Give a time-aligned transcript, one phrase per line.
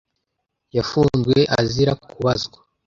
[0.77, 2.57] yafunzwe azira kubazwa.